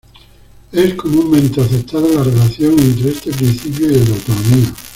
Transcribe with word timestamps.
Es 0.71 0.95
comúnmente 0.95 1.61
aceptada 1.61 2.07
la 2.09 2.23
relación 2.23 2.71
entre 2.79 3.11
este 3.11 3.31
principio 3.33 3.85
y 3.85 3.93
el 3.93 4.05
de 4.05 4.13
autonomía. 4.13 4.73